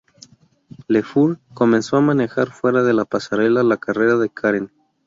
[0.87, 4.71] Le Fur comenzó a manejar fuera de la pasarela la carrera de Karen.